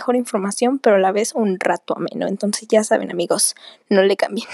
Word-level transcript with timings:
mejor 0.00 0.16
información, 0.16 0.78
pero 0.78 0.96
a 0.96 0.98
la 0.98 1.12
vez 1.12 1.34
un 1.34 1.60
rato 1.60 1.94
ameno. 1.94 2.26
Entonces 2.26 2.66
ya 2.68 2.82
saben 2.82 3.10
amigos, 3.10 3.54
no 3.90 4.02
le 4.02 4.16
cambien. 4.16 4.48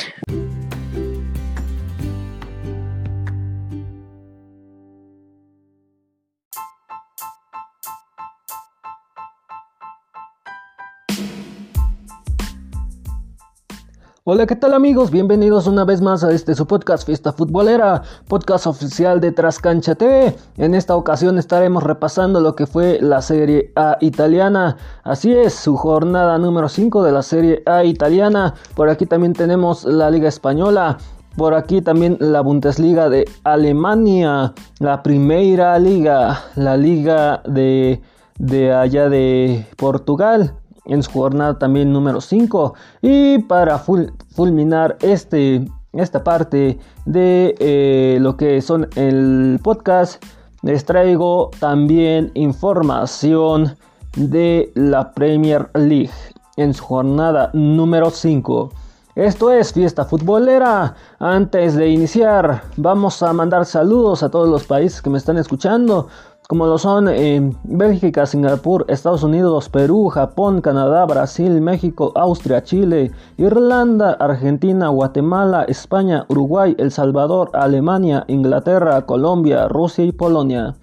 Hola, 14.28 14.44
¿qué 14.44 14.56
tal 14.56 14.74
amigos? 14.74 15.12
Bienvenidos 15.12 15.68
una 15.68 15.84
vez 15.84 16.00
más 16.00 16.24
a 16.24 16.32
este 16.32 16.56
su 16.56 16.66
podcast 16.66 17.06
Fiesta 17.06 17.32
Futbolera, 17.32 18.02
podcast 18.26 18.66
oficial 18.66 19.20
de 19.20 19.30
Trascancha 19.30 19.94
TV. 19.94 20.34
En 20.56 20.74
esta 20.74 20.96
ocasión 20.96 21.38
estaremos 21.38 21.84
repasando 21.84 22.40
lo 22.40 22.56
que 22.56 22.66
fue 22.66 22.98
la 23.00 23.22
Serie 23.22 23.70
A 23.76 23.98
italiana. 24.00 24.78
Así 25.04 25.32
es, 25.32 25.54
su 25.54 25.76
jornada 25.76 26.38
número 26.38 26.68
5 26.68 27.04
de 27.04 27.12
la 27.12 27.22
Serie 27.22 27.62
A 27.66 27.84
italiana. 27.84 28.54
Por 28.74 28.90
aquí 28.90 29.06
también 29.06 29.32
tenemos 29.32 29.84
la 29.84 30.10
Liga 30.10 30.26
Española. 30.26 30.98
Por 31.36 31.54
aquí 31.54 31.80
también 31.80 32.16
la 32.18 32.40
Bundesliga 32.40 33.08
de 33.08 33.26
Alemania, 33.44 34.54
la 34.80 35.04
Primera 35.04 35.78
Liga, 35.78 36.42
la 36.56 36.76
Liga 36.76 37.42
de, 37.46 38.02
de 38.40 38.74
allá 38.74 39.08
de 39.08 39.68
Portugal, 39.76 40.56
en 40.86 41.02
su 41.02 41.10
jornada 41.12 41.58
también 41.58 41.92
número 41.92 42.20
5. 42.20 42.74
Y 43.02 43.38
para 43.40 43.78
fulminar 43.78 44.96
este, 45.00 45.66
esta 45.92 46.24
parte 46.24 46.78
de 47.04 47.54
eh, 47.58 48.18
lo 48.20 48.36
que 48.36 48.60
son 48.62 48.88
el 48.96 49.60
podcast, 49.62 50.22
les 50.62 50.84
traigo 50.84 51.50
también 51.60 52.30
información 52.34 53.76
de 54.16 54.72
la 54.74 55.12
Premier 55.12 55.68
League 55.74 56.10
en 56.56 56.72
su 56.74 56.84
jornada 56.84 57.50
número 57.52 58.10
5. 58.10 58.70
Esto 59.14 59.50
es 59.50 59.72
Fiesta 59.72 60.04
Futbolera. 60.04 60.94
Antes 61.18 61.74
de 61.74 61.88
iniciar, 61.88 62.64
vamos 62.76 63.22
a 63.22 63.32
mandar 63.32 63.64
saludos 63.64 64.22
a 64.22 64.30
todos 64.30 64.48
los 64.48 64.64
países 64.64 65.00
que 65.00 65.08
me 65.08 65.16
están 65.16 65.38
escuchando 65.38 66.08
como 66.48 66.66
lo 66.66 66.78
son 66.78 67.08
eh, 67.08 67.52
Bélgica, 67.64 68.24
Singapur, 68.24 68.84
Estados 68.88 69.24
Unidos, 69.24 69.68
Perú, 69.68 70.08
Japón, 70.08 70.60
Canadá, 70.60 71.04
Brasil, 71.04 71.60
México, 71.60 72.12
Austria, 72.14 72.62
Chile, 72.62 73.10
Irlanda, 73.36 74.12
Argentina, 74.12 74.88
Guatemala, 74.88 75.64
España, 75.64 76.24
Uruguay, 76.28 76.76
El 76.78 76.92
Salvador, 76.92 77.50
Alemania, 77.52 78.24
Inglaterra, 78.28 79.04
Colombia, 79.06 79.66
Rusia 79.66 80.04
y 80.04 80.12
Polonia. 80.12 80.76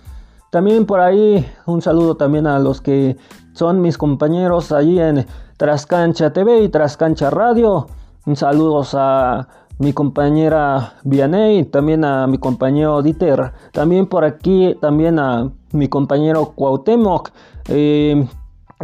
También 0.50 0.86
por 0.86 1.00
ahí 1.00 1.46
un 1.66 1.82
saludo 1.82 2.16
también 2.16 2.46
a 2.46 2.60
los 2.60 2.82
que 2.82 3.16
son 3.54 3.82
mis 3.82 3.98
compañeros 3.98 4.72
allí 4.72 5.00
en 5.00 5.26
Trascancha 5.58 6.34
TV 6.34 6.64
y 6.64 6.70
Trascancha 6.70 7.30
Radio. 7.30 7.88
Un 8.26 8.36
saludos 8.36 8.96
a 8.96 9.48
mi 9.80 9.94
compañera 9.94 10.94
Vianey, 11.04 11.66
también 11.66 12.06
a 12.06 12.28
mi 12.28 12.38
compañero 12.38 13.02
Dieter, 13.02 13.52
también 13.72 14.08
por 14.08 14.24
aquí, 14.24 14.76
también 14.80 15.20
a 15.20 15.52
mi 15.72 15.88
compañero 15.88 16.54
Cuauhtémoc, 16.56 17.32
eh, 17.68 18.28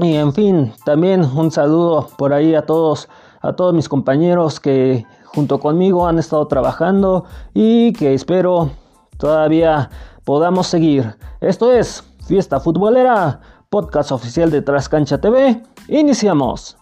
y 0.01 0.15
en 0.15 0.33
fin, 0.33 0.73
también 0.85 1.25
un 1.35 1.51
saludo 1.51 2.07
por 2.17 2.33
ahí 2.33 2.55
a 2.55 2.65
todos, 2.65 3.09
a 3.41 3.53
todos 3.53 3.73
mis 3.73 3.89
compañeros 3.89 4.59
que 4.59 5.05
junto 5.25 5.59
conmigo 5.59 6.07
han 6.07 6.19
estado 6.19 6.47
trabajando 6.47 7.25
y 7.53 7.93
que 7.93 8.13
espero 8.13 8.71
todavía 9.17 9.89
podamos 10.23 10.67
seguir. 10.67 11.15
Esto 11.41 11.71
es 11.71 12.03
Fiesta 12.25 12.59
Futbolera, 12.59 13.41
podcast 13.69 14.11
oficial 14.11 14.51
de 14.51 14.61
Trascancha 14.61 15.19
TV. 15.19 15.61
Iniciamos. 15.89 16.78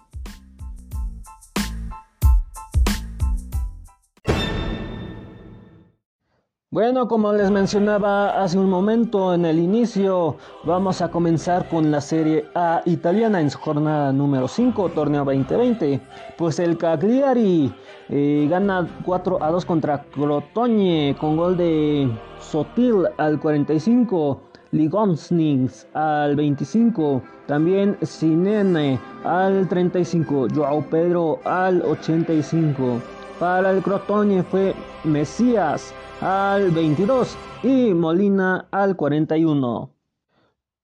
Bueno, 6.78 7.08
como 7.08 7.34
les 7.34 7.50
mencionaba 7.50 8.40
hace 8.44 8.60
un 8.60 8.70
momento 8.70 9.34
en 9.34 9.46
el 9.46 9.58
inicio, 9.58 10.36
vamos 10.64 11.02
a 11.02 11.10
comenzar 11.10 11.68
con 11.70 11.90
la 11.90 12.00
Serie 12.02 12.46
A 12.54 12.84
italiana 12.86 13.42
en 13.42 13.50
su 13.50 13.58
jornada 13.58 14.14
número 14.14 14.48
5, 14.48 14.90
torneo 14.90 15.26
2020. 15.26 16.00
Pues 16.38 16.60
el 16.60 16.78
Cagliari 16.78 17.74
eh, 18.10 18.46
gana 18.48 18.88
4 19.04 19.42
a 19.42 19.50
2 19.50 19.66
contra 19.66 20.04
Crotone 20.04 21.16
con 21.20 21.36
gol 21.36 21.58
de 21.58 22.12
Sotil 22.40 23.08
al 23.18 23.40
45. 23.40 24.40
Ligonsnings 24.70 25.88
al 25.96 26.36
25, 26.36 27.24
también 27.48 27.98
Sinene 28.04 29.00
al 29.24 29.68
35, 29.68 30.50
Joao 30.54 30.82
Pedro 30.82 31.40
al 31.44 31.82
85. 31.82 33.17
Para 33.40 33.70
el 33.70 33.84
Crotone 33.84 34.42
fue 34.42 34.74
Mesías 35.04 35.94
al 36.22 36.72
22 36.72 37.38
y 37.62 37.94
Molina 37.94 38.68
al 38.72 38.96
41. 38.96 39.92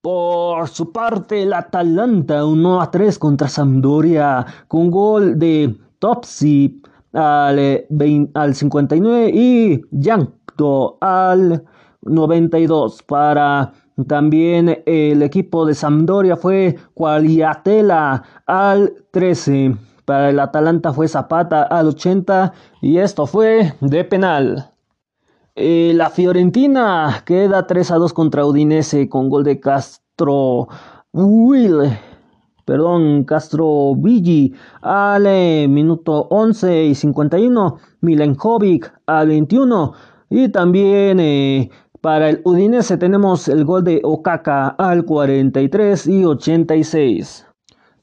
Por 0.01 0.67
su 0.67 0.91
parte, 0.91 1.41
el 1.41 1.53
Atalanta 1.53 2.45
1 2.45 2.81
a 2.81 2.91
3 2.91 3.17
contra 3.17 3.47
Sampdoria 3.47 4.45
con 4.67 4.91
gol 4.91 5.39
de 5.39 5.75
Topsy 5.97 6.79
al, 7.13 7.87
59 8.53 9.31
y 9.33 9.81
Yankto 9.89 10.99
al 11.01 11.63
92. 12.03 13.01
Para 13.01 13.73
también 14.07 14.83
el 14.85 15.23
equipo 15.23 15.65
de 15.65 15.73
Sampdoria 15.73 16.37
fue 16.37 16.75
Qualiatela 16.93 18.21
al 18.45 18.93
13. 19.09 19.75
Para 20.05 20.29
el 20.29 20.39
Atalanta 20.39 20.91
fue 20.91 21.07
Zapata 21.07 21.63
al 21.63 21.87
80 21.87 22.53
y 22.81 22.97
esto 22.97 23.25
fue 23.25 23.73
de 23.79 24.03
penal. 24.03 24.69
Eh, 25.55 25.93
la 25.95 26.09
Fiorentina 26.09 27.21
queda 27.25 27.67
3 27.67 27.91
a 27.91 27.95
2 27.95 28.13
contra 28.13 28.45
Udinese 28.45 29.07
con 29.07 29.29
gol 29.29 29.43
de 29.43 29.59
Castro 29.59 30.67
Will. 31.13 31.97
Perdón, 32.65 33.23
Castro 33.23 33.93
Vigi 33.95 34.53
al 34.81 35.25
eh, 35.27 35.67
minuto 35.69 36.27
11 36.29 36.85
y 36.85 36.95
51. 36.95 37.77
Milenkovic 38.01 38.93
al 39.05 39.27
21. 39.27 39.93
Y 40.29 40.49
también 40.49 41.19
eh, 41.19 41.69
para 42.01 42.29
el 42.29 42.41
Udinese 42.43 42.97
tenemos 42.97 43.47
el 43.47 43.63
gol 43.63 43.83
de 43.83 44.01
Okaka 44.03 44.69
al 44.69 45.05
43 45.05 46.07
y 46.07 46.25
86. 46.25 47.45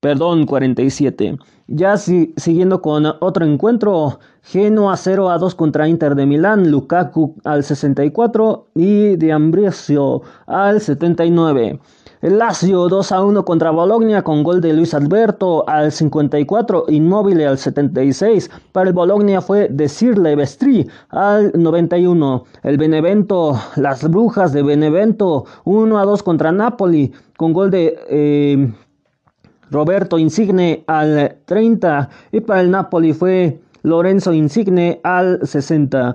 Perdón, 0.00 0.46
47. 0.46 1.36
Ya 1.70 1.98
siguiendo 1.98 2.80
con 2.80 3.04
otro 3.20 3.44
encuentro, 3.44 4.20
Genoa 4.42 4.96
0 4.96 5.28
a 5.28 5.36
2 5.36 5.54
contra 5.54 5.86
Inter 5.86 6.14
de 6.14 6.24
Milán, 6.24 6.70
Lukaku 6.70 7.34
al 7.44 7.62
64 7.62 8.68
y 8.74 9.16
De 9.16 9.32
Ambrosio 9.32 10.22
al 10.46 10.80
79. 10.80 11.78
El 12.22 12.38
Lazio 12.38 12.88
2 12.88 13.12
a 13.12 13.22
1 13.22 13.44
contra 13.44 13.70
Bologna 13.70 14.22
con 14.22 14.44
gol 14.44 14.62
de 14.62 14.72
Luis 14.72 14.94
Alberto 14.94 15.68
al 15.68 15.92
54, 15.92 16.86
Inmóvil 16.88 17.42
al 17.42 17.58
76. 17.58 18.50
Para 18.72 18.88
el 18.88 18.94
Bologna 18.94 19.42
fue 19.42 19.68
Decirle 19.68 20.36
Vestri 20.36 20.88
al 21.10 21.52
91. 21.54 22.44
El 22.62 22.78
Benevento, 22.78 23.60
las 23.76 24.08
Brujas 24.10 24.54
de 24.54 24.62
Benevento 24.62 25.44
1 25.66 25.98
a 25.98 26.04
2 26.06 26.22
contra 26.22 26.50
Napoli 26.50 27.12
con 27.36 27.52
gol 27.52 27.70
de 27.70 27.94
eh, 28.08 28.72
Roberto 29.70 30.18
Insigne 30.18 30.84
al 30.86 31.38
30 31.44 32.08
y 32.32 32.40
para 32.40 32.60
el 32.60 32.70
Napoli 32.70 33.12
fue 33.12 33.60
Lorenzo 33.82 34.32
Insigne 34.32 35.00
al 35.02 35.40
60. 35.42 36.14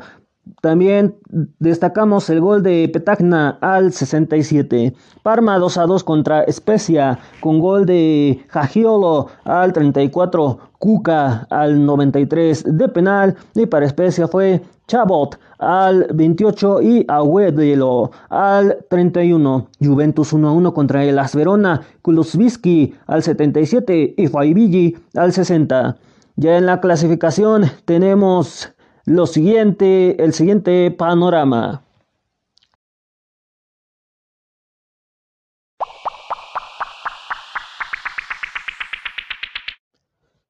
También 0.62 1.16
destacamos 1.60 2.30
el 2.30 2.42
gol 2.42 2.64
de 2.64 2.90
Petagna 2.92 3.58
al 3.62 3.94
67. 3.94 4.94
Parma 5.22 5.58
2 5.58 5.78
a 5.78 5.86
2 5.86 6.04
contra 6.04 6.46
Spezia 6.52 7.20
con 7.40 7.60
gol 7.60 7.86
de 7.86 8.44
Jagiolo 8.50 9.28
al 9.46 9.72
34. 9.72 10.60
Cuca 10.80 11.48
al 11.50 11.86
93 11.86 12.78
de 12.78 12.90
penal 12.90 13.36
y 13.56 13.66
para 13.66 13.88
Spezia 13.88 14.28
fue 14.28 14.62
Chabot 14.88 15.40
al 15.64 16.08
28 16.14 16.82
y 16.82 17.06
Agüedelo 17.08 18.12
al 18.30 18.86
31. 18.90 19.68
Juventus 19.80 20.34
1 20.34 20.48
a 20.48 20.52
1 20.52 20.74
contra 20.74 21.04
el 21.04 21.18
Asverona, 21.20 21.82
Kulusvski 22.02 22.94
al 23.08 23.24
77 23.24 24.16
y 24.18 24.28
Faibigi 24.28 24.98
al 25.16 25.34
60. 25.34 25.98
Ya 26.36 26.58
en 26.58 26.66
la 26.66 26.82
clasificación 26.82 27.66
tenemos 27.86 28.74
lo 29.06 29.26
siguiente, 29.26 30.24
el 30.24 30.34
siguiente 30.34 30.92
panorama. 30.92 31.84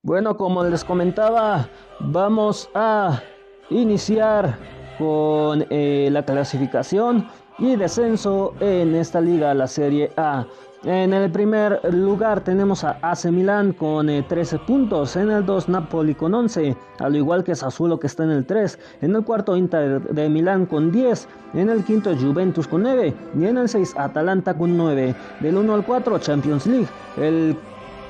Bueno, 0.06 0.36
como 0.36 0.64
les 0.66 0.84
comentaba, 0.84 1.70
vamos 2.00 2.70
a 2.76 3.22
iniciar 3.70 4.58
con 4.98 5.66
eh, 5.70 6.10
la 6.12 6.24
clasificación 6.24 7.28
y 7.60 7.76
descenso 7.76 8.54
en 8.60 8.96
esta 8.96 9.22
liga, 9.22 9.54
la 9.54 9.68
Serie 9.68 10.12
A. 10.18 10.46
En 10.86 11.14
el 11.14 11.32
primer 11.32 11.80
lugar 11.94 12.42
tenemos 12.42 12.84
a 12.84 12.98
AC 13.02 13.28
Milan 13.28 13.72
con 13.72 14.08
13 14.08 14.56
eh, 14.56 14.60
puntos, 14.68 15.16
en 15.16 15.32
el 15.32 15.46
2 15.46 15.70
Napoli 15.70 16.14
con 16.14 16.34
11, 16.34 16.76
al 17.00 17.16
igual 17.16 17.46
que 17.46 17.56
Sassuolo 17.56 17.98
que 17.98 18.08
está 18.08 18.26
en 18.26 18.32
el 18.32 18.46
3, 18.46 18.78
en 19.02 19.16
el 19.16 19.24
cuarto 19.24 19.56
Inter 19.56 20.02
de 20.02 20.28
Milán 20.28 20.66
con 20.66 20.92
10, 20.92 21.30
en 21.54 21.70
el 21.70 21.86
quinto 21.86 22.14
Juventus 22.14 22.68
con 22.68 22.84
9 22.84 23.14
y 23.40 23.46
en 23.46 23.58
el 23.60 23.70
6 23.70 23.96
Atalanta 23.98 24.58
con 24.58 24.76
9. 24.76 25.16
Del 25.40 25.58
1 25.58 25.74
al 25.74 25.86
4 25.86 26.20
Champions 26.20 26.68
League, 26.68 26.88
el, 27.16 27.56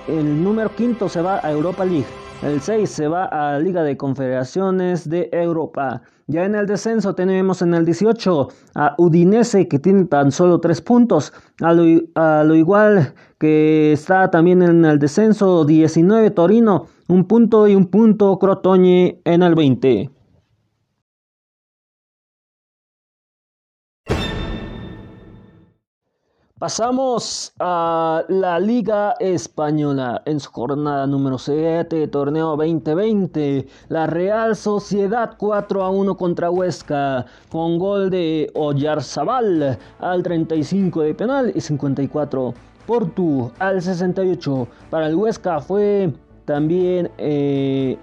el 0.08 0.44
número 0.44 0.74
quinto 0.76 1.08
se 1.08 1.22
va 1.22 1.42
a 1.44 1.52
Europa 1.52 1.86
League. 1.86 2.23
El 2.44 2.60
6 2.60 2.90
se 2.90 3.08
va 3.08 3.24
a 3.24 3.58
Liga 3.58 3.84
de 3.84 3.96
Confederaciones 3.96 5.08
de 5.08 5.30
Europa. 5.32 6.02
Ya 6.28 6.44
en 6.44 6.56
el 6.56 6.68
descenso 6.68 7.16
tenemos 7.16 7.62
en 7.62 7.74
el 7.74 7.86
18 7.86 8.50
a 8.76 8.96
Udinese 8.98 9.70
que 9.70 9.80
tiene 9.80 10.04
tan 10.06 10.30
solo 10.30 10.60
3 10.60 10.82
puntos. 10.82 11.32
A 11.62 11.74
lo, 11.74 12.56
igual 12.56 13.14
que 13.40 13.94
está 13.94 14.30
también 14.30 14.62
en 14.62 14.84
el 14.84 15.00
descenso 15.00 15.64
19 15.64 16.32
Torino, 16.32 16.88
un 17.08 17.30
punto 17.30 17.66
y 17.66 17.76
un 17.76 17.86
punto 17.86 18.38
Crotone 18.40 19.22
en 19.24 19.42
el 19.42 19.56
20. 19.56 20.10
Pasamos 26.64 27.52
a 27.60 28.24
la 28.30 28.58
Liga 28.58 29.16
Española 29.20 30.22
en 30.24 30.40
su 30.40 30.50
jornada 30.50 31.06
número 31.06 31.38
7, 31.38 32.08
torneo 32.08 32.56
2020. 32.56 33.68
La 33.90 34.08
Real 34.08 34.56
Sociedad 34.56 35.36
4 35.38 35.84
a 35.84 35.90
1 35.90 36.16
contra 36.16 36.50
Huesca, 36.50 37.26
con 37.52 37.78
gol 37.78 38.10
de 38.10 38.50
Oyarzabal 38.54 39.78
al 40.00 40.24
35 40.24 41.02
de 41.02 41.14
penal 41.14 41.52
y 41.54 41.60
54. 41.60 42.54
Portu 42.88 43.52
al 43.60 43.82
68. 43.82 44.66
Para 44.90 45.08
el 45.08 45.16
Huesca 45.16 45.60
fue 45.60 46.14
también, 46.46 47.12
eh, 47.18 47.98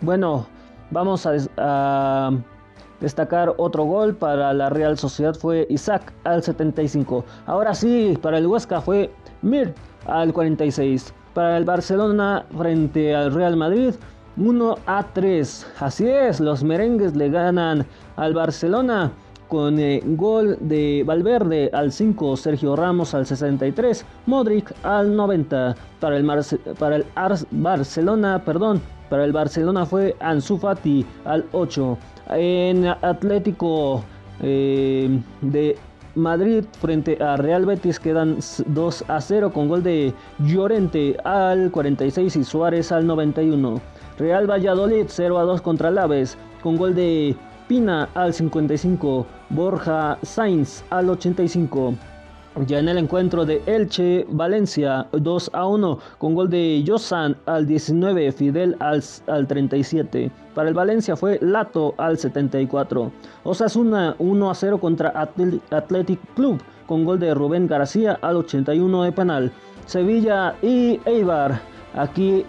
bueno, 0.00 0.46
vamos 0.90 1.26
a 1.26 2.32
Destacar 3.00 3.54
otro 3.58 3.84
gol 3.84 4.14
para 4.14 4.52
la 4.52 4.70
Real 4.70 4.98
Sociedad 4.98 5.34
fue 5.34 5.66
Isaac 5.68 6.12
al 6.24 6.42
75. 6.42 7.24
Ahora 7.46 7.74
sí, 7.74 8.18
para 8.20 8.38
el 8.38 8.46
Huesca 8.46 8.80
fue 8.80 9.10
Mir 9.42 9.74
al 10.06 10.32
46. 10.32 11.12
Para 11.34 11.56
el 11.56 11.64
Barcelona 11.64 12.46
frente 12.56 13.14
al 13.14 13.34
Real 13.34 13.56
Madrid 13.56 13.94
1 14.36 14.76
a 14.86 15.04
3. 15.12 15.66
Así 15.80 16.06
es, 16.06 16.40
los 16.40 16.62
merengues 16.62 17.14
le 17.16 17.30
ganan 17.30 17.86
al 18.16 18.34
Barcelona 18.34 19.12
con 19.48 19.78
el 19.78 20.16
gol 20.16 20.56
de 20.60 21.04
Valverde 21.06 21.70
al 21.72 21.92
5, 21.92 22.36
Sergio 22.36 22.74
Ramos 22.76 23.14
al 23.14 23.26
63, 23.26 24.04
Modric 24.26 24.72
al 24.82 25.14
90. 25.14 25.76
Para 26.00 26.16
el, 26.16 26.26
para 26.78 26.96
el 26.96 27.06
Barcelona, 27.50 28.42
perdón, 28.44 28.80
para 29.08 29.24
el 29.24 29.32
Barcelona 29.32 29.86
fue 29.86 30.16
Ansu 30.20 30.58
Fati 30.58 31.04
al 31.24 31.44
8. 31.52 31.98
En 32.30 32.86
Atlético 32.86 34.02
eh, 34.40 35.20
de 35.40 35.76
Madrid 36.14 36.64
frente 36.80 37.22
a 37.22 37.36
Real 37.36 37.66
Betis 37.66 37.98
quedan 37.98 38.38
2 38.66 39.04
a 39.08 39.20
0 39.20 39.52
con 39.52 39.68
gol 39.68 39.82
de 39.82 40.14
Llorente 40.38 41.16
al 41.24 41.70
46 41.70 42.36
y 42.36 42.44
Suárez 42.44 42.92
al 42.92 43.06
91. 43.06 43.80
Real 44.18 44.48
Valladolid 44.48 45.06
0 45.08 45.38
a 45.38 45.42
2 45.42 45.60
contra 45.60 45.90
Laves 45.90 46.38
con 46.62 46.76
gol 46.76 46.94
de 46.94 47.34
Pina 47.68 48.08
al 48.14 48.34
55, 48.34 49.26
Borja 49.48 50.18
Sainz 50.22 50.84
al 50.90 51.08
85. 51.08 51.94
Ya 52.56 52.78
en 52.78 52.88
el 52.88 52.98
encuentro 52.98 53.44
de 53.44 53.60
Elche 53.66 54.24
Valencia 54.28 55.08
2 55.10 55.50
a 55.54 55.66
1 55.66 55.98
con 56.18 56.36
gol 56.36 56.48
de 56.48 56.84
Josan 56.86 57.36
al 57.46 57.66
19, 57.66 58.30
Fidel 58.30 58.76
al, 58.78 59.02
al 59.26 59.48
37. 59.48 60.30
Para 60.54 60.68
el 60.68 60.74
Valencia 60.74 61.16
fue 61.16 61.40
Lato 61.42 61.94
al 61.98 62.16
74. 62.16 63.10
Osasuna 63.42 64.14
1 64.20 64.50
a 64.50 64.54
0 64.54 64.78
contra 64.78 65.08
Athletic 65.70 66.20
Club 66.36 66.62
con 66.86 67.04
gol 67.04 67.18
de 67.18 67.34
Rubén 67.34 67.66
García 67.66 68.20
al 68.22 68.36
81 68.36 69.02
de 69.02 69.10
penal. 69.10 69.52
Sevilla 69.86 70.54
y 70.62 71.00
Eibar. 71.06 71.60
Aquí 71.96 72.46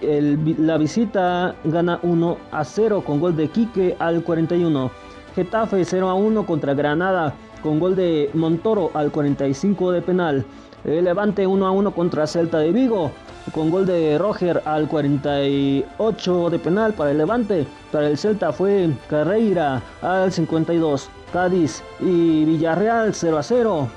la 0.60 0.78
visita 0.78 1.56
gana 1.64 2.00
1 2.04 2.38
a 2.52 2.64
0 2.64 3.04
con 3.04 3.20
gol 3.20 3.36
de 3.36 3.48
Quique 3.48 3.96
al 3.98 4.24
41. 4.24 4.92
Getafe 5.36 5.84
0 5.84 6.10
a 6.10 6.14
1 6.14 6.46
contra 6.46 6.76
Granada 6.76 7.34
con 7.66 7.80
gol 7.80 7.96
de 7.96 8.30
Montoro 8.36 8.92
al 8.94 9.12
45 9.12 9.92
de 9.92 10.04
penal. 10.04 10.46
El 10.84 11.06
Levante 11.06 11.48
1 11.48 11.66
a 11.66 11.72
1 11.72 11.96
contra 11.96 12.28
Celta 12.28 12.60
de 12.60 12.72
Vigo 12.72 13.10
con 13.52 13.72
gol 13.72 13.88
de 13.88 14.20
Roger 14.20 14.62
al 14.66 14.88
48 14.88 16.50
de 16.52 16.60
penal 16.60 16.94
para 16.94 17.10
el 17.10 17.18
Levante. 17.18 17.66
Para 17.92 18.08
el 18.08 18.20
Celta 18.20 18.54
fue 18.54 18.92
Carreira 19.10 19.82
al 20.04 20.32
52. 20.32 21.10
Cádiz 21.34 21.82
y 22.00 22.46
Villarreal 22.46 23.16
0 23.16 23.38
a 23.40 23.44
0. 23.44 23.88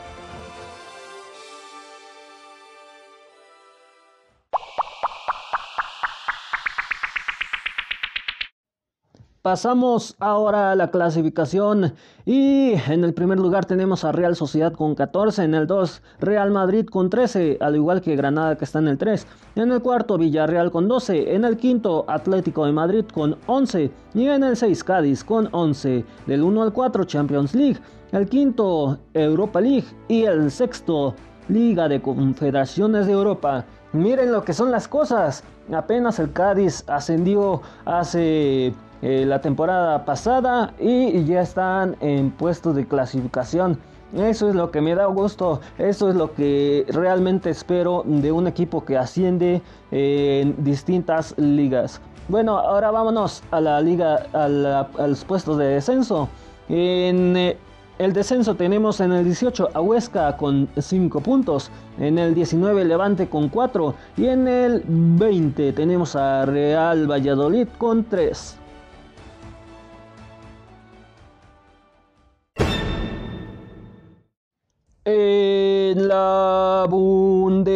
Pasamos 9.48 10.14
ahora 10.18 10.72
a 10.72 10.76
la 10.76 10.90
clasificación 10.90 11.94
y 12.26 12.74
en 12.86 13.02
el 13.02 13.14
primer 13.14 13.38
lugar 13.38 13.64
tenemos 13.64 14.04
a 14.04 14.12
Real 14.12 14.36
Sociedad 14.36 14.74
con 14.74 14.94
14, 14.94 15.42
en 15.42 15.54
el 15.54 15.66
2 15.66 16.02
Real 16.20 16.50
Madrid 16.50 16.84
con 16.84 17.08
13, 17.08 17.56
al 17.62 17.74
igual 17.74 18.02
que 18.02 18.14
Granada 18.14 18.58
que 18.58 18.66
está 18.66 18.80
en 18.80 18.88
el 18.88 18.98
3, 18.98 19.26
en 19.56 19.72
el 19.72 19.80
cuarto 19.80 20.18
Villarreal 20.18 20.70
con 20.70 20.86
12, 20.86 21.34
en 21.34 21.46
el 21.46 21.56
quinto 21.56 22.04
Atlético 22.08 22.66
de 22.66 22.72
Madrid 22.72 23.06
con 23.06 23.38
11 23.46 23.90
y 24.12 24.26
en 24.26 24.44
el 24.44 24.54
6 24.54 24.84
Cádiz 24.84 25.24
con 25.24 25.48
11, 25.50 26.04
del 26.26 26.42
1 26.42 26.62
al 26.64 26.74
4 26.74 27.04
Champions 27.04 27.54
League, 27.54 27.80
el 28.12 28.28
quinto 28.28 28.98
Europa 29.14 29.62
League 29.62 29.86
y 30.08 30.24
el 30.24 30.50
sexto 30.50 31.14
Liga 31.48 31.88
de 31.88 32.02
Confederaciones 32.02 33.06
de 33.06 33.12
Europa. 33.12 33.64
Miren 33.94 34.30
lo 34.30 34.44
que 34.44 34.52
son 34.52 34.70
las 34.70 34.86
cosas, 34.86 35.42
apenas 35.72 36.18
el 36.18 36.34
Cádiz 36.34 36.84
ascendió 36.86 37.62
hace 37.86 38.74
eh, 39.02 39.24
la 39.26 39.40
temporada 39.40 40.04
pasada 40.04 40.74
y 40.78 41.24
ya 41.24 41.42
están 41.42 41.96
en 42.00 42.30
puestos 42.30 42.74
de 42.74 42.86
clasificación. 42.86 43.78
Eso 44.16 44.48
es 44.48 44.54
lo 44.54 44.70
que 44.70 44.80
me 44.80 44.94
da 44.94 45.04
gusto, 45.06 45.60
eso 45.76 46.08
es 46.08 46.14
lo 46.14 46.32
que 46.32 46.86
realmente 46.88 47.50
espero 47.50 48.02
de 48.06 48.32
un 48.32 48.46
equipo 48.46 48.84
que 48.84 48.96
asciende 48.96 49.60
en 49.90 50.64
distintas 50.64 51.34
ligas. 51.36 52.00
Bueno, 52.28 52.58
ahora 52.58 52.90
vámonos 52.90 53.42
a 53.50 53.58
la 53.58 53.80
liga, 53.80 54.26
a, 54.34 54.48
los 54.48 55.24
puestos 55.24 55.56
de 55.56 55.64
descenso. 55.64 56.28
En 56.68 57.34
eh, 57.38 57.56
el 57.98 58.12
descenso 58.12 58.54
tenemos 58.54 59.00
en 59.00 59.12
el 59.12 59.24
18 59.24 59.70
a 59.72 59.80
Huesca 59.80 60.36
con 60.36 60.68
5 60.78 61.20
puntos, 61.20 61.70
en 61.98 62.18
el 62.18 62.34
19 62.34 62.84
Levante 62.84 63.28
con 63.28 63.48
4 63.48 63.94
y 64.18 64.26
en 64.26 64.46
el 64.46 64.84
20 64.86 65.72
tenemos 65.72 66.16
a 66.16 66.44
Real 66.44 67.10
Valladolid 67.10 67.66
con 67.78 68.04
3. 68.04 68.58
En 75.10 76.06
la 76.06 76.86
Bundesliga, 76.86 77.66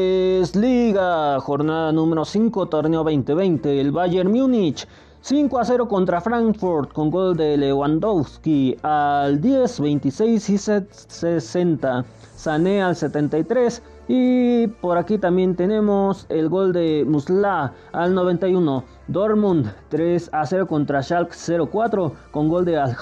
jornada 1.40 1.90
número 1.90 2.26
5, 2.26 2.66
torneo 2.66 3.04
2020, 3.04 3.80
el 3.80 3.90
Bayern 3.90 4.30
Múnich 4.30 4.86
5 5.22 5.58
a 5.58 5.64
0 5.64 5.88
contra 5.88 6.20
Frankfurt 6.20 6.92
con 6.92 7.10
gol 7.10 7.34
de 7.34 7.56
Lewandowski 7.56 8.76
al 8.82 9.40
10, 9.40 9.80
26 9.80 10.50
y 10.50 10.58
60. 10.58 12.04
Sané 12.36 12.82
al 12.82 12.96
73 12.96 13.82
y 14.08 14.66
por 14.66 14.98
aquí 14.98 15.16
también 15.16 15.56
tenemos 15.56 16.26
el 16.28 16.50
gol 16.50 16.74
de 16.74 17.06
Musla 17.08 17.72
al 17.92 18.14
91. 18.14 18.84
Dortmund 19.08 19.72
3 19.88 20.28
a 20.34 20.44
0 20.44 20.66
contra 20.66 21.02
Schalke 21.02 21.34
04 21.70 22.12
con 22.30 22.50
gol 22.50 22.66
de 22.66 22.76
al 22.76 22.94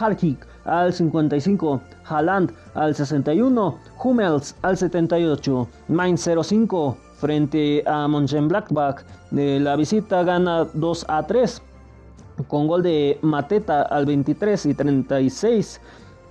al 0.71 0.93
55. 0.93 1.81
Haaland 2.05 2.53
al 2.75 2.95
61. 2.95 3.79
Hummels 4.03 4.55
al 4.63 4.77
78. 4.77 5.69
Mainz 5.89 6.29
05 6.29 6.97
frente 7.17 7.83
a 7.87 8.09
Mönchengladbach. 8.09 9.03
De 9.31 9.61
la 9.61 9.77
visita 9.77 10.23
gana 10.23 10.65
2 10.73 11.05
a 11.09 11.27
3 11.27 11.63
con 12.49 12.67
gol 12.67 12.83
de 12.83 13.19
Mateta 13.23 13.83
al 13.83 14.07
23 14.07 14.67
y 14.67 14.75
36. 14.75 15.81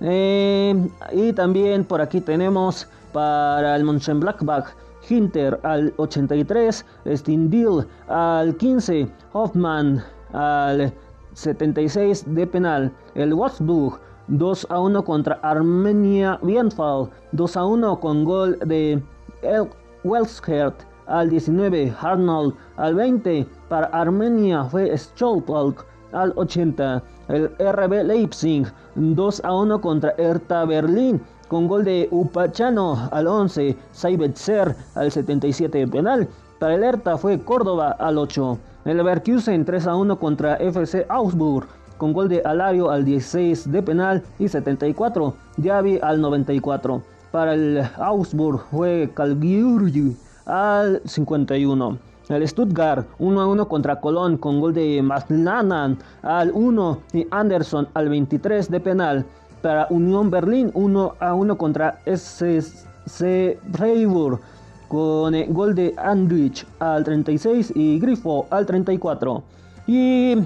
Eh, 0.02 0.88
y 1.12 1.32
también 1.34 1.84
por 1.84 2.00
aquí 2.00 2.20
tenemos 2.20 2.88
para 3.12 3.76
el 3.76 3.84
Mönchengladbach 3.84 4.74
Hinter 5.08 5.58
al 5.62 5.92
83, 5.96 6.84
Stindl 7.16 7.86
al 8.08 8.56
15, 8.56 9.08
Hoffman 9.32 10.02
al 10.32 10.92
76 11.34 12.24
de 12.34 12.46
penal. 12.46 12.92
El 13.14 13.34
Wolfsburg 13.34 14.00
2 14.30 14.66
a 14.70 14.78
1 14.78 15.04
contra 15.04 15.40
Armenia 15.42 16.38
Bienfall, 16.42 17.10
2 17.32 17.56
a 17.56 17.66
1 17.66 18.00
con 18.00 18.24
gol 18.24 18.58
de 18.64 19.02
El 19.42 19.68
Welshert 20.04 20.86
al 21.06 21.30
19, 21.30 21.92
Arnold 22.00 22.54
al 22.76 22.94
20. 22.94 23.46
Para 23.68 23.86
Armenia 23.88 24.64
fue 24.64 24.96
Stolpalk 24.96 25.84
al 26.12 26.32
80. 26.36 27.02
El 27.28 27.50
RB 27.58 28.04
Leipzig 28.04 28.66
2 28.94 29.44
a 29.44 29.52
1 29.52 29.80
contra 29.80 30.14
Hertha 30.16 30.64
Berlín 30.64 31.20
con 31.48 31.66
gol 31.66 31.84
de 31.84 32.06
Upachano 32.12 33.08
al 33.10 33.26
11, 33.26 33.76
Saibetzer 33.90 34.76
al 34.94 35.10
77 35.10 35.88
penal. 35.88 36.28
Para 36.60 36.74
el 36.74 36.84
Hertha 36.84 37.18
fue 37.18 37.40
Córdoba 37.40 37.96
al 37.98 38.18
8. 38.18 38.58
El 38.84 38.96
Leverkusen 38.96 39.64
3 39.64 39.86
a 39.88 39.96
1 39.96 40.18
contra 40.18 40.54
FC 40.56 41.04
Augsburg 41.08 41.66
con 42.00 42.14
gol 42.14 42.30
de 42.30 42.40
Alario 42.46 42.90
al 42.90 43.04
16 43.04 43.70
de 43.70 43.82
penal 43.82 44.22
y 44.38 44.48
74, 44.48 45.34
Diaby 45.58 45.98
al 46.02 46.18
94. 46.22 47.02
Para 47.30 47.52
el 47.52 47.82
Augsburg 47.98 48.62
fue 48.70 49.10
Calgiurgi 49.14 50.16
al 50.46 51.02
51. 51.04 51.98
El 52.30 52.48
Stuttgart 52.48 53.06
1 53.18 53.40
a 53.42 53.46
1 53.46 53.68
contra 53.68 54.00
Colón 54.00 54.38
con 54.38 54.60
gol 54.60 54.72
de 54.72 55.02
Maslanan 55.02 55.98
al 56.22 56.50
1 56.54 56.98
y 57.12 57.26
Anderson 57.30 57.86
al 57.92 58.08
23 58.08 58.70
de 58.70 58.80
penal. 58.80 59.26
Para 59.60 59.86
Unión 59.90 60.30
Berlín 60.30 60.70
1 60.72 61.14
a 61.20 61.34
1 61.34 61.58
contra 61.58 61.98
SC 62.06 63.58
Freiburg 63.72 64.40
con 64.88 65.34
gol 65.52 65.74
de 65.74 65.92
Andrich 65.98 66.66
al 66.78 67.04
36 67.04 67.72
y 67.76 67.98
Grifo 67.98 68.46
al 68.48 68.64
34. 68.64 69.42
Y 69.86 70.36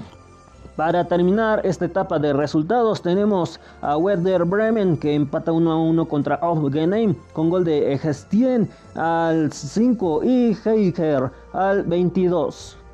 para 0.75 1.05
terminar 1.05 1.65
esta 1.65 1.85
etapa 1.85 2.19
de 2.19 2.33
resultados 2.33 3.01
tenemos 3.01 3.59
a 3.81 3.97
Werder 3.97 4.45
Bremen 4.45 4.97
que 4.97 5.15
empata 5.15 5.51
1 5.51 5.71
a 5.71 5.77
1 5.77 6.07
contra 6.07 6.35
Aufgenehm 6.35 7.15
con 7.33 7.49
gol 7.49 7.63
de 7.63 7.97
Gestien 7.97 8.69
al 8.95 9.51
5 9.51 10.23
y 10.23 10.57
Heiker 10.65 11.31
al 11.53 11.83
22. 11.83 12.84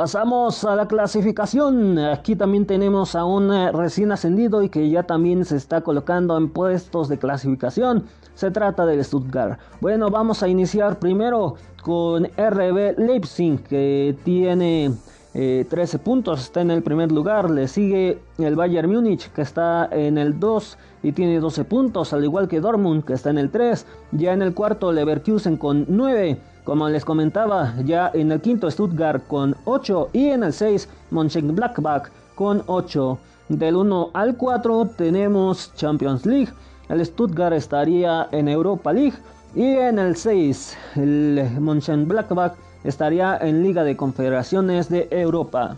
Pasamos 0.00 0.64
a 0.64 0.74
la 0.76 0.88
clasificación. 0.88 1.98
Aquí 1.98 2.34
también 2.34 2.64
tenemos 2.64 3.14
a 3.14 3.26
un 3.26 3.52
eh, 3.52 3.70
recién 3.70 4.12
ascendido 4.12 4.62
y 4.62 4.70
que 4.70 4.88
ya 4.88 5.02
también 5.02 5.44
se 5.44 5.56
está 5.56 5.82
colocando 5.82 6.38
en 6.38 6.48
puestos 6.48 7.10
de 7.10 7.18
clasificación. 7.18 8.06
Se 8.32 8.50
trata 8.50 8.86
del 8.86 9.04
Stuttgart. 9.04 9.60
Bueno, 9.82 10.08
vamos 10.08 10.42
a 10.42 10.48
iniciar 10.48 10.98
primero 10.98 11.56
con 11.82 12.24
RB 12.24 12.98
Leipzig 12.98 13.62
que 13.64 14.16
tiene 14.24 14.92
13 15.32 15.96
eh, 15.96 16.00
puntos, 16.00 16.40
está 16.40 16.60
en 16.60 16.70
el 16.70 16.82
primer 16.82 17.12
lugar. 17.12 17.50
Le 17.50 17.68
sigue 17.68 18.18
el 18.38 18.56
Bayern 18.56 18.90
Múnich 18.90 19.30
que 19.32 19.42
está 19.42 19.88
en 19.92 20.18
el 20.18 20.40
2 20.40 20.78
y 21.04 21.12
tiene 21.12 21.38
12 21.38 21.64
puntos, 21.64 22.12
al 22.12 22.24
igual 22.24 22.48
que 22.48 22.60
Dortmund 22.60 23.04
que 23.04 23.12
está 23.12 23.30
en 23.30 23.38
el 23.38 23.50
3. 23.50 23.86
Ya 24.12 24.32
en 24.32 24.42
el 24.42 24.54
cuarto 24.54 24.92
Leverkusen 24.92 25.56
con 25.56 25.86
9. 25.88 26.40
Como 26.64 26.88
les 26.88 27.04
comentaba, 27.04 27.74
ya 27.84 28.10
en 28.12 28.32
el 28.32 28.40
quinto 28.40 28.70
Stuttgart 28.70 29.26
con 29.28 29.56
8 29.64 30.10
y 30.12 30.26
en 30.26 30.44
el 30.44 30.52
6 30.52 30.88
Mönchengladbach 31.10 32.10
con 32.34 32.62
8. 32.66 33.18
Del 33.48 33.76
1 33.76 34.10
al 34.12 34.36
4 34.36 34.90
tenemos 34.96 35.72
Champions 35.74 36.26
League. 36.26 36.52
El 36.88 37.04
Stuttgart 37.06 37.54
estaría 37.54 38.28
en 38.32 38.48
Europa 38.48 38.92
League 38.92 39.16
y 39.54 39.62
en 39.62 39.98
el 39.98 40.16
6 40.16 40.76
el 40.96 41.48
Mönchengladbach 41.60 42.54
estaría 42.84 43.36
en 43.38 43.62
Liga 43.62 43.84
de 43.84 43.96
Confederaciones 43.96 44.88
de 44.88 45.08
Europa. 45.10 45.76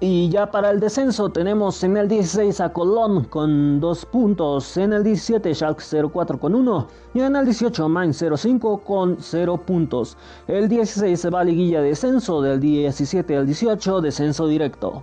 Y 0.00 0.28
ya 0.28 0.50
para 0.50 0.70
el 0.70 0.80
descenso 0.80 1.30
tenemos 1.30 1.82
en 1.82 1.96
el 1.96 2.08
16 2.08 2.60
a 2.60 2.72
Colón 2.72 3.24
con 3.24 3.80
2 3.80 4.06
puntos, 4.06 4.76
en 4.76 4.92
el 4.92 5.04
17 5.04 5.54
Schalke 5.54 5.82
04 6.12 6.38
con 6.38 6.54
1 6.54 6.88
y 7.14 7.20
en 7.20 7.36
el 7.36 7.44
18 7.44 7.88
Mainz 7.88 8.22
05 8.36 8.78
con 8.78 9.16
0 9.20 9.56
puntos. 9.64 10.18
El 10.46 10.68
16 10.68 11.18
se 11.18 11.30
va 11.30 11.40
a 11.40 11.44
liguilla 11.44 11.80
de 11.80 11.88
descenso, 11.88 12.42
del 12.42 12.60
17 12.60 13.36
al 13.36 13.46
18 13.46 14.00
descenso 14.02 14.46
directo. 14.46 15.02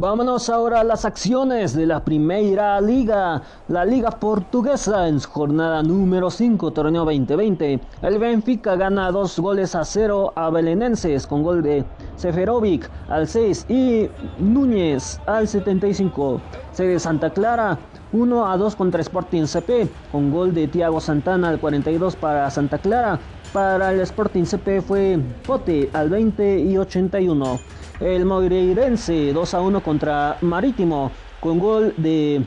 Vámonos 0.00 0.48
ahora 0.48 0.80
a 0.80 0.84
las 0.84 1.04
acciones 1.04 1.76
de 1.76 1.84
la 1.84 2.02
Primera 2.02 2.80
Liga, 2.80 3.42
la 3.68 3.84
Liga 3.84 4.08
Portuguesa 4.12 5.06
en 5.06 5.20
jornada 5.20 5.82
número 5.82 6.30
5, 6.30 6.70
torneo 6.70 7.04
2020. 7.04 7.78
El 8.00 8.18
Benfica 8.18 8.76
gana 8.76 9.10
2 9.10 9.38
goles 9.40 9.74
a 9.74 9.84
0 9.84 10.32
a 10.34 10.48
Belenenses 10.48 11.26
con 11.26 11.42
gol 11.42 11.62
de 11.62 11.84
Seferovic 12.16 12.88
al 13.10 13.28
6 13.28 13.66
y 13.68 14.08
Núñez 14.38 15.20
al 15.26 15.46
75. 15.46 16.40
Sede 16.72 16.98
Santa 16.98 17.28
Clara 17.28 17.78
1 18.14 18.50
a 18.50 18.56
2 18.56 18.76
contra 18.76 19.02
Sporting 19.02 19.44
CP 19.44 19.86
con 20.10 20.30
gol 20.30 20.54
de 20.54 20.66
Thiago 20.66 21.02
Santana 21.02 21.50
al 21.50 21.60
42 21.60 22.16
para 22.16 22.50
Santa 22.50 22.78
Clara. 22.78 23.20
Para 23.52 23.92
el 23.92 24.00
Sporting 24.00 24.44
CP 24.44 24.80
fue 24.80 25.20
Pote 25.46 25.90
al 25.92 26.08
20 26.08 26.58
y 26.60 26.78
81. 26.78 27.58
El 28.00 28.24
Moreirense 28.24 29.30
2 29.30 29.54
a 29.54 29.60
1 29.60 29.82
contra 29.82 30.38
Marítimo 30.40 31.10
con 31.38 31.58
gol 31.58 31.92
de 31.98 32.42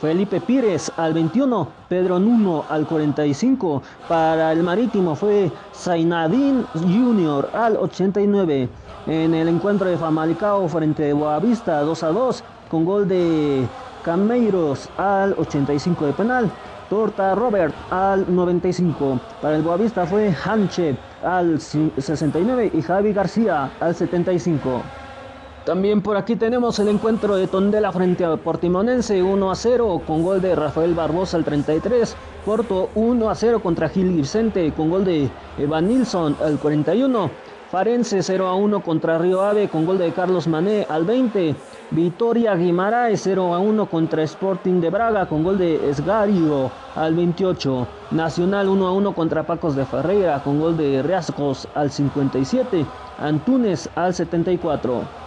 Felipe 0.00 0.40
Pires 0.40 0.90
al 0.96 1.14
21, 1.14 1.68
Pedro 1.88 2.18
Nuno 2.18 2.64
al 2.68 2.84
45. 2.84 3.80
Para 4.08 4.50
el 4.50 4.64
Marítimo 4.64 5.14
fue 5.14 5.52
Zainadín 5.72 6.66
Junior 6.74 7.48
al 7.54 7.76
89. 7.76 8.68
En 9.06 9.34
el 9.34 9.46
encuentro 9.46 9.88
de 9.88 9.96
Famalicao 9.96 10.66
frente 10.66 11.12
a 11.12 11.14
Boavista 11.14 11.80
2 11.82 12.02
a 12.02 12.08
2 12.08 12.44
con 12.68 12.84
gol 12.84 13.06
de 13.06 13.64
Cameiros 14.02 14.88
al 14.96 15.36
85 15.38 16.06
de 16.06 16.12
penal. 16.12 16.50
Torta 16.90 17.36
Robert 17.36 17.72
al 17.92 18.26
95. 18.34 19.20
Para 19.40 19.54
el 19.54 19.62
Boavista 19.62 20.06
fue 20.06 20.34
Hanche 20.44 20.96
al 21.22 21.60
69 21.60 22.70
y 22.74 22.82
Javi 22.82 23.12
García 23.12 23.70
al 23.80 23.94
75. 23.94 24.82
También 25.64 26.02
por 26.02 26.16
aquí 26.16 26.34
tenemos 26.34 26.80
el 26.80 26.88
encuentro 26.88 27.36
de 27.36 27.46
Tondela 27.46 27.92
frente 27.92 28.24
a 28.24 28.36
Portimonense 28.36 29.22
1 29.22 29.50
a 29.50 29.54
0 29.54 30.02
con 30.04 30.24
gol 30.24 30.42
de 30.42 30.56
Rafael 30.56 30.94
Barbosa 30.94 31.36
al 31.36 31.44
33. 31.44 32.16
Porto 32.44 32.90
1 32.96 33.30
a 33.30 33.34
0 33.34 33.60
contra 33.62 33.88
Gil 33.88 34.10
Vicente 34.10 34.72
con 34.72 34.90
gol 34.90 35.04
de 35.04 35.30
Evan 35.58 35.86
Nilsson 35.86 36.36
al 36.42 36.58
41. 36.58 37.30
Farense 37.72 38.22
0 38.22 38.48
a 38.48 38.54
1 38.54 38.82
contra 38.82 39.16
Río 39.16 39.40
Ave 39.40 39.70
con 39.70 39.86
gol 39.86 39.96
de 39.96 40.12
Carlos 40.12 40.46
Mané 40.46 40.86
al 40.90 41.06
20. 41.06 41.56
Vitoria 41.92 42.54
Guimaraes 42.54 43.22
0 43.22 43.54
a 43.54 43.60
1 43.60 43.86
contra 43.86 44.22
Sporting 44.24 44.82
de 44.82 44.90
Braga 44.90 45.24
con 45.24 45.42
gol 45.42 45.56
de 45.56 45.88
Esgario 45.88 46.70
al 46.94 47.14
28. 47.14 47.88
Nacional 48.10 48.68
1 48.68 48.86
a 48.86 48.92
1 48.92 49.14
contra 49.14 49.46
Pacos 49.46 49.74
de 49.74 49.86
Ferreira 49.86 50.42
con 50.42 50.60
gol 50.60 50.76
de 50.76 51.02
Riascos 51.02 51.66
al 51.72 51.90
57. 51.90 52.84
Antunes 53.16 53.88
al 53.94 54.12
74. 54.12 55.21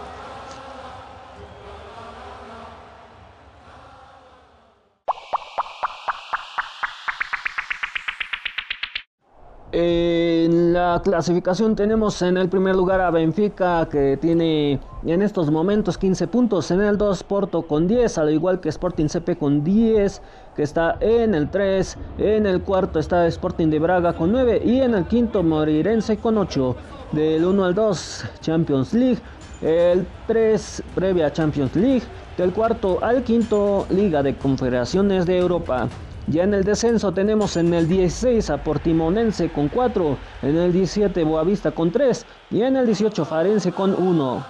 La 10.96 11.02
clasificación 11.02 11.76
tenemos 11.76 12.22
en 12.22 12.38
el 12.38 12.48
primer 12.48 12.74
lugar 12.74 13.02
a 13.02 13.10
Benfica 13.10 13.86
que 13.86 14.16
tiene 14.16 14.80
en 15.04 15.20
estos 15.20 15.50
momentos 15.50 15.98
15 15.98 16.26
puntos. 16.26 16.70
En 16.70 16.80
el 16.80 16.96
2 16.96 17.22
Porto 17.24 17.62
con 17.66 17.86
10, 17.86 18.16
al 18.16 18.32
igual 18.32 18.60
que 18.60 18.70
Sporting 18.70 19.08
CP 19.08 19.36
con 19.36 19.62
10, 19.62 20.22
que 20.56 20.62
está 20.62 20.96
en 21.00 21.34
el 21.34 21.50
3. 21.50 21.98
En 22.16 22.46
el 22.46 22.62
cuarto 22.62 22.98
está 22.98 23.26
Sporting 23.26 23.68
de 23.68 23.78
Braga 23.78 24.14
con 24.14 24.32
9 24.32 24.62
y 24.64 24.80
en 24.80 24.94
el 24.94 25.04
quinto 25.04 25.42
Morirense 25.42 26.16
con 26.16 26.38
8. 26.38 26.74
Del 27.12 27.44
1 27.44 27.64
al 27.66 27.74
2 27.74 28.24
Champions 28.40 28.94
League. 28.94 29.18
El 29.60 30.06
3 30.26 30.82
previa 30.94 31.30
Champions 31.30 31.76
League. 31.76 32.04
Del 32.38 32.54
cuarto 32.54 33.00
al 33.02 33.22
quinto 33.22 33.84
Liga 33.90 34.22
de 34.22 34.34
Confederaciones 34.34 35.26
de 35.26 35.36
Europa. 35.36 35.88
Ya 36.28 36.42
en 36.42 36.54
el 36.54 36.64
descenso 36.64 37.12
tenemos 37.12 37.56
en 37.56 37.72
el 37.72 37.86
16 37.86 38.50
a 38.50 38.56
Portimonense 38.64 39.48
con 39.48 39.68
4, 39.68 40.16
en 40.42 40.56
el 40.56 40.72
17 40.72 41.22
Boavista 41.22 41.70
con 41.70 41.92
3 41.92 42.26
y 42.50 42.62
en 42.62 42.76
el 42.76 42.86
18 42.86 43.24
Farense 43.24 43.70
con 43.70 43.94
1. 43.94 44.44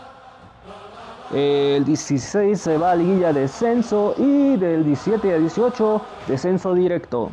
El 1.35 1.85
16 1.85 2.59
se 2.59 2.79
va 2.79 2.93
a 2.93 2.97
liguilla 2.97 3.31
de 3.33 3.43
descenso 3.43 4.15
y 4.17 4.57
del 4.57 4.85
17 4.85 5.35
al 5.35 5.41
18 5.41 6.01
descenso 6.29 6.73
directo. 6.73 7.31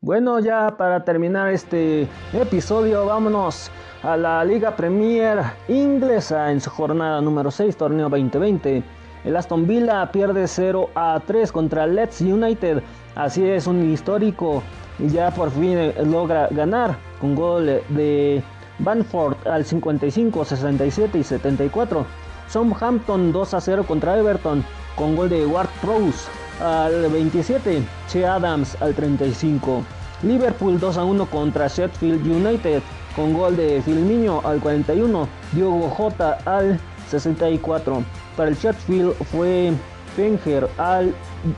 Bueno, 0.00 0.40
ya 0.40 0.76
para 0.76 1.04
terminar 1.04 1.48
este 1.48 2.06
episodio, 2.32 3.06
vámonos 3.06 3.70
a 4.02 4.16
la 4.16 4.44
Liga 4.44 4.76
Premier 4.76 5.42
inglesa 5.68 6.50
en 6.52 6.60
su 6.60 6.70
jornada 6.70 7.20
número 7.20 7.50
6, 7.50 7.76
torneo 7.76 8.08
2020. 8.08 8.82
El 9.24 9.36
Aston 9.36 9.66
Villa 9.66 10.10
pierde 10.12 10.46
0 10.46 10.90
a 10.94 11.20
3 11.26 11.50
contra 11.50 11.86
Leeds 11.86 12.20
United. 12.20 12.82
Así 13.16 13.44
es, 13.44 13.66
un 13.66 13.90
histórico 13.90 14.62
y 14.98 15.08
ya 15.08 15.30
por 15.30 15.50
fin 15.50 15.92
logra 16.04 16.48
ganar 16.50 16.96
con 17.20 17.34
gol 17.34 17.66
de 17.88 18.42
Banford 18.78 19.36
al 19.46 19.64
55, 19.64 20.44
67 20.44 21.18
y 21.18 21.24
74. 21.24 22.06
Southampton 22.48 23.32
2 23.32 23.54
a 23.54 23.60
0 23.60 23.84
contra 23.86 24.16
Everton 24.16 24.64
con 24.96 25.16
gol 25.16 25.28
de 25.28 25.44
Ward 25.44 25.68
Prowse 25.82 26.30
al 26.62 27.10
27, 27.10 27.82
Che 28.08 28.26
Adams 28.26 28.80
al 28.80 28.94
35. 28.94 29.82
Liverpool 30.22 30.78
2 30.78 30.96
a 30.96 31.04
1 31.04 31.26
contra 31.26 31.68
Sheffield 31.68 32.24
United 32.26 32.82
con 33.18 33.34
gol 33.34 33.56
de 33.56 33.82
Filmiño 33.82 34.40
al 34.44 34.60
41, 34.60 35.28
Diogo 35.50 35.90
J 35.90 36.38
al 36.44 36.78
64. 37.10 38.04
Para 38.36 38.48
el 38.48 38.56
Sheffield 38.56 39.12
fue 39.32 39.72
Fenger 40.14 40.70
al 40.78 41.12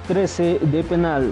13 0.09 0.59
de 0.59 0.83
penal. 0.83 1.31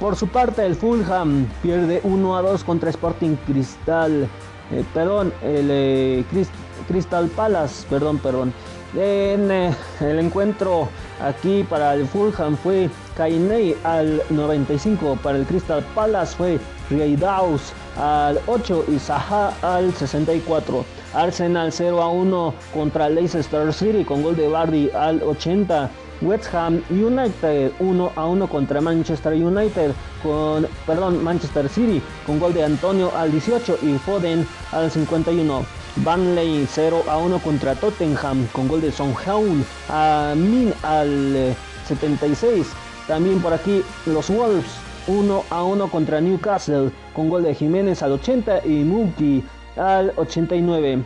Por 0.00 0.16
su 0.16 0.26
parte 0.26 0.66
el 0.66 0.74
Fulham 0.74 1.46
pierde 1.62 2.00
1 2.02 2.36
a 2.36 2.42
2 2.42 2.64
contra 2.64 2.90
Sporting 2.90 3.36
Cristal. 3.46 4.28
Eh, 4.72 4.84
perdón, 4.92 5.32
el 5.40 5.68
eh, 5.70 6.24
Crystal 6.88 7.28
Palace, 7.28 7.86
perdón, 7.88 8.18
perdón. 8.18 8.52
En 8.96 9.52
eh, 9.52 9.72
el 10.00 10.18
encuentro 10.18 10.88
aquí 11.22 11.62
para 11.62 11.94
el 11.94 12.08
Fulham 12.08 12.56
fue 12.56 12.90
Kainei 13.16 13.76
al 13.84 14.20
95, 14.30 15.16
para 15.22 15.38
el 15.38 15.46
Crystal 15.46 15.84
Palace 15.94 16.34
fue 16.36 16.58
Rieidaus 16.90 17.72
al 17.98 18.40
8 18.46 18.84
y 18.88 18.98
Zaha 18.98 19.52
al 19.62 19.92
64. 19.92 20.84
Arsenal 21.14 21.72
0 21.72 22.02
a 22.02 22.08
1 22.10 22.54
contra 22.72 23.08
Leicester 23.08 23.72
City 23.72 24.04
con 24.04 24.22
gol 24.22 24.36
de 24.36 24.48
Bardi 24.48 24.90
al 24.90 25.22
80. 25.22 25.90
West 26.20 26.52
Ham 26.52 26.82
United 26.90 27.70
1 27.78 28.12
a 28.16 28.26
1 28.26 28.48
contra 28.48 28.80
Manchester 28.80 29.32
United 29.34 29.92
con 30.22 30.66
perdón 30.84 31.22
Manchester 31.22 31.68
City 31.68 32.02
con 32.26 32.40
gol 32.40 32.52
de 32.52 32.64
Antonio 32.64 33.12
al 33.16 33.30
18 33.30 33.78
y 33.82 33.98
Foden 33.98 34.46
al 34.72 34.90
51. 34.90 35.64
Burnley 35.96 36.66
0 36.70 37.04
a 37.08 37.18
1 37.18 37.38
contra 37.40 37.74
Tottenham 37.74 38.46
con 38.52 38.68
gol 38.68 38.80
de 38.80 38.92
Son 38.92 39.14
Heung 39.26 39.64
a 39.88 40.34
Min 40.36 40.72
al 40.82 41.54
76. 41.86 42.66
Eh, 42.66 42.70
También 43.06 43.40
por 43.40 43.52
aquí 43.52 43.82
los 44.06 44.28
Wolves 44.28 44.87
1 45.08 45.44
a 45.50 45.62
1 45.64 45.90
contra 45.90 46.20
Newcastle 46.20 46.90
con 47.14 47.28
gol 47.28 47.42
de 47.42 47.54
Jiménez 47.54 48.02
al 48.02 48.12
80 48.12 48.66
y 48.66 48.84
Mookie 48.84 49.42
al 49.76 50.12
89. 50.16 51.02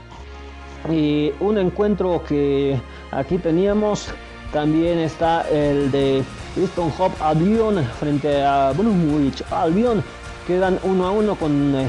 Y 0.90 1.32
un 1.40 1.58
encuentro 1.58 2.22
que 2.24 2.80
aquí 3.12 3.38
teníamos 3.38 4.08
también 4.52 4.98
está 4.98 5.48
el 5.48 5.90
de 5.90 6.22
Easton 6.56 6.92
Hop 6.98 7.12
Albion 7.20 7.82
frente 7.98 8.42
a 8.42 8.72
Bromwich 8.72 9.42
Albion. 9.50 10.02
Quedan 10.46 10.78
1 10.82 11.06
a 11.06 11.10
1 11.10 11.34
con 11.36 11.74
eh, 11.74 11.86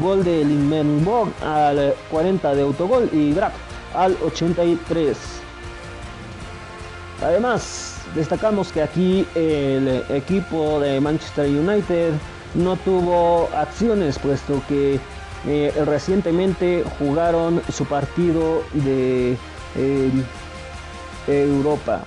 gol 0.00 0.24
de 0.24 0.44
Limmenborg 0.44 1.30
al 1.44 1.94
40 2.10 2.54
de 2.54 2.62
autogol 2.62 3.10
y 3.12 3.34
Graf 3.34 3.52
al 3.94 4.16
83. 4.24 5.35
Además, 7.22 7.98
destacamos 8.14 8.72
que 8.72 8.82
aquí 8.82 9.26
el 9.34 10.04
equipo 10.10 10.80
de 10.80 11.00
Manchester 11.00 11.46
United 11.48 12.12
no 12.54 12.76
tuvo 12.76 13.48
acciones 13.54 14.18
puesto 14.18 14.62
que 14.68 15.00
eh, 15.46 15.72
recientemente 15.84 16.84
jugaron 16.98 17.62
su 17.70 17.84
partido 17.84 18.62
de 18.72 19.36
eh, 19.76 20.10
Europa. 21.26 22.04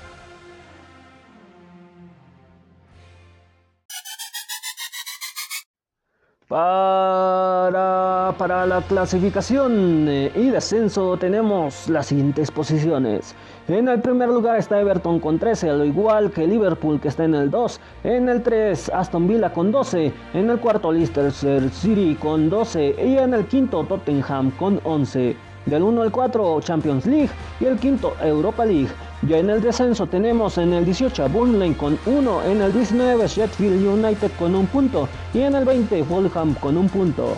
Para, 6.50 8.34
para, 8.39 8.65
la 8.65 8.82
clasificación 8.82 10.08
eh, 10.10 10.32
y 10.36 10.50
descenso 10.50 11.15
tenemos 11.15 11.88
las 11.88 12.08
siguientes 12.08 12.50
posiciones. 12.50 13.36
En 13.69 13.88
el 13.88 14.01
primer 14.01 14.29
lugar 14.29 14.58
está 14.58 14.82
Everton 14.82 15.19
con 15.19 15.38
13, 15.38 15.69
al 15.69 15.86
igual 15.86 16.32
que 16.32 16.47
Liverpool 16.47 16.99
que 16.99 17.10
está 17.10 17.25
en 17.25 17.36
el 17.36 17.51
2. 17.51 17.79
En 18.03 18.27
el 18.27 18.41
3 18.41 18.89
Aston 18.89 19.27
Villa 19.27 19.53
con 19.53 19.71
12. 19.71 20.12
En 20.34 20.49
el 20.49 20.60
cuarto 20.60 20.91
Leicester 20.91 21.32
City 21.32 22.17
con 22.19 22.49
12. 22.49 22.95
Y 22.97 23.19
en 23.19 23.36
el 23.36 23.45
quinto 23.45 23.84
Tottenham 23.84 24.49
con 24.58 24.82
11. 24.84 25.36
Del 25.67 25.84
1 25.84 26.01
al 26.01 26.12
4 26.12 26.62
Champions 26.62 27.05
League 27.05 27.29
y 27.60 27.65
el 27.65 27.77
quinto 27.77 28.15
Europa 28.23 28.65
League. 28.65 28.89
Ya 29.21 29.38
en 29.38 29.51
el 29.51 29.62
descenso 29.62 30.08
tenemos 30.08 30.58
en 30.58 30.73
el 30.73 30.84
18 30.84 31.25
a 31.25 31.27
Burnley 31.27 31.75
con 31.75 31.99
1, 32.08 32.43
en 32.45 32.62
el 32.62 32.73
19 32.73 33.27
Sheffield 33.27 33.86
United 33.86 34.32
con 34.39 34.55
un 34.55 34.65
punto 34.65 35.08
y 35.32 35.41
en 35.41 35.53
el 35.53 35.65
20 35.65 36.03
Fulham 36.05 36.55
con 36.55 36.75
un 36.75 36.89
punto. 36.89 37.36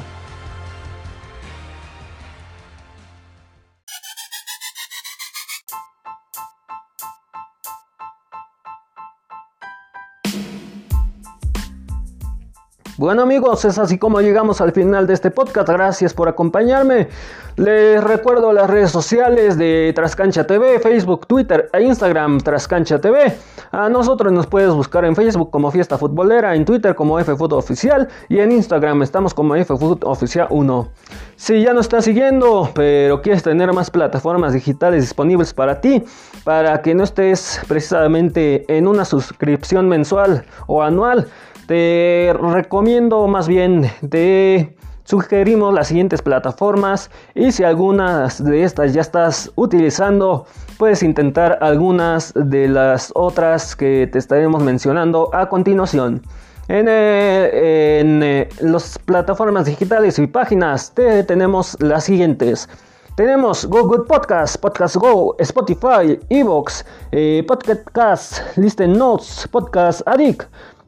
Bueno 13.01 13.23
amigos, 13.23 13.65
es 13.65 13.79
así 13.79 13.97
como 13.97 14.21
llegamos 14.21 14.61
al 14.61 14.73
final 14.73 15.07
de 15.07 15.15
este 15.15 15.31
podcast. 15.31 15.67
Gracias 15.67 16.13
por 16.13 16.29
acompañarme. 16.29 17.07
Les 17.55 18.03
recuerdo 18.03 18.53
las 18.53 18.69
redes 18.69 18.91
sociales 18.91 19.57
de 19.57 19.91
Trascancha 19.95 20.45
TV, 20.45 20.77
Facebook, 20.77 21.25
Twitter 21.25 21.67
e 21.73 21.81
Instagram 21.81 22.37
Trascancha 22.41 23.01
TV. 23.01 23.35
A 23.71 23.89
nosotros 23.89 24.31
nos 24.31 24.45
puedes 24.45 24.71
buscar 24.71 25.03
en 25.05 25.15
Facebook 25.15 25.49
como 25.49 25.71
Fiesta 25.71 25.97
Futbolera, 25.97 26.53
en 26.53 26.63
Twitter 26.63 26.93
como 26.93 27.17
FFoot 27.17 27.53
Oficial 27.53 28.07
y 28.29 28.37
en 28.37 28.51
Instagram 28.51 29.01
estamos 29.01 29.33
como 29.33 29.55
FFoot 29.55 30.03
Oficial 30.03 30.45
1. 30.51 30.89
Si 31.37 31.59
ya 31.59 31.73
nos 31.73 31.87
estás 31.87 32.05
siguiendo, 32.05 32.69
pero 32.75 33.23
quieres 33.23 33.41
tener 33.41 33.73
más 33.73 33.89
plataformas 33.89 34.53
digitales 34.53 35.01
disponibles 35.01 35.55
para 35.55 35.81
ti, 35.81 36.03
para 36.43 36.83
que 36.83 36.93
no 36.93 37.03
estés 37.03 37.61
precisamente 37.67 38.63
en 38.67 38.87
una 38.87 39.05
suscripción 39.05 39.89
mensual 39.89 40.43
o 40.67 40.83
anual, 40.83 41.27
te 41.71 42.33
recomiendo 42.37 43.29
más 43.29 43.47
bien 43.47 43.89
de 44.01 44.75
sugerimos 45.05 45.73
las 45.73 45.87
siguientes 45.87 46.21
plataformas 46.21 47.09
y 47.33 47.53
si 47.53 47.63
algunas 47.63 48.43
de 48.43 48.63
estas 48.63 48.93
ya 48.93 48.99
estás 48.99 49.49
utilizando, 49.55 50.47
puedes 50.77 51.01
intentar 51.01 51.59
algunas 51.61 52.33
de 52.35 52.67
las 52.67 53.13
otras 53.15 53.77
que 53.77 54.09
te 54.11 54.19
estaremos 54.19 54.61
mencionando 54.61 55.33
a 55.33 55.47
continuación. 55.47 56.21
En, 56.67 56.87
eh, 56.89 58.49
las 58.59 58.99
plataformas 58.99 59.63
digitales 59.63 60.19
y 60.19 60.27
páginas 60.27 60.93
tenemos 60.93 61.77
las 61.79 62.03
siguientes. 62.03 62.67
Tenemos 63.15 63.65
Google 63.65 64.03
Podcast, 64.09 64.57
Podcast 64.57 64.97
Go, 64.97 65.37
Spotify, 65.39 66.19
Evox, 66.27 66.85
eh, 67.13 67.45
Podcast 67.47 68.57
Listen 68.57 68.97
Notes, 68.97 69.47
Podcast 69.49 70.01
Addict, 70.05 70.43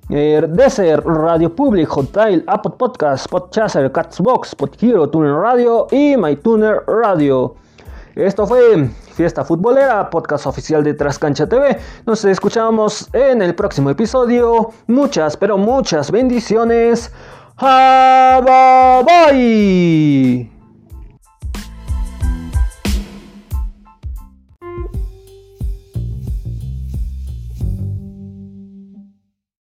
eh, 0.10 0.46
Desert, 0.50 1.06
Radio 1.06 1.54
Public, 1.56 1.96
Hotel, 1.96 2.44
Apple 2.48 2.74
Podcast, 2.78 3.28
Podchaser, 3.30 3.92
Catsbox, 3.92 4.56
Podhero, 4.56 5.10
Tuner 5.10 5.34
Radio 5.34 5.88
y 5.92 6.16
MyTuner 6.18 6.84
Radio. 6.88 7.56
Esto 8.16 8.46
fue 8.46 8.90
Fiesta 9.14 9.44
Futbolera, 9.44 10.10
podcast 10.10 10.46
oficial 10.46 10.84
de 10.84 10.94
Trascancha 10.94 11.48
TV. 11.48 11.80
Nos 12.06 12.24
escuchamos 12.26 13.10
en 13.14 13.42
el 13.42 13.56
próximo 13.56 13.90
episodio. 13.90 14.70
Muchas, 14.88 15.36
pero 15.38 15.58
muchas 15.58 16.12
bendiciones. 16.12 17.12
Bye. 19.06 20.53